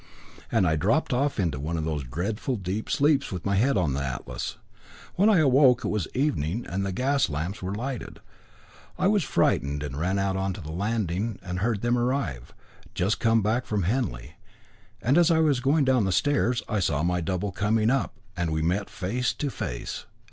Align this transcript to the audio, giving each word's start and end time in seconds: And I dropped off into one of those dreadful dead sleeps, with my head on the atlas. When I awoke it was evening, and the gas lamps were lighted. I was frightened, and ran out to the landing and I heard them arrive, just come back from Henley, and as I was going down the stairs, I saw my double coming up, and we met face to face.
And 0.51 0.65
I 0.65 0.77
dropped 0.77 1.13
off 1.13 1.39
into 1.39 1.59
one 1.59 1.77
of 1.77 1.85
those 1.85 2.03
dreadful 2.03 2.55
dead 2.55 2.89
sleeps, 2.89 3.31
with 3.31 3.45
my 3.45 3.53
head 3.57 3.77
on 3.77 3.93
the 3.93 4.01
atlas. 4.03 4.57
When 5.13 5.29
I 5.29 5.37
awoke 5.37 5.85
it 5.85 5.89
was 5.89 6.07
evening, 6.15 6.65
and 6.67 6.83
the 6.83 6.91
gas 6.91 7.29
lamps 7.29 7.61
were 7.61 7.75
lighted. 7.75 8.19
I 8.97 9.05
was 9.05 9.21
frightened, 9.23 9.83
and 9.83 9.99
ran 9.99 10.17
out 10.17 10.55
to 10.55 10.59
the 10.61 10.71
landing 10.71 11.37
and 11.43 11.59
I 11.59 11.61
heard 11.61 11.81
them 11.81 11.99
arrive, 11.99 12.51
just 12.95 13.19
come 13.19 13.43
back 13.43 13.67
from 13.67 13.83
Henley, 13.83 14.37
and 15.03 15.19
as 15.19 15.29
I 15.29 15.37
was 15.37 15.59
going 15.59 15.85
down 15.85 16.05
the 16.05 16.11
stairs, 16.11 16.63
I 16.67 16.79
saw 16.79 17.03
my 17.03 17.21
double 17.21 17.51
coming 17.51 17.91
up, 17.91 18.15
and 18.35 18.51
we 18.51 18.63
met 18.63 18.89
face 18.89 19.33
to 19.35 19.51
face. 19.51 20.07